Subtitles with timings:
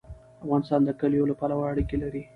[0.43, 2.21] افغانستان د کلیو له پلوه اړیکې لري.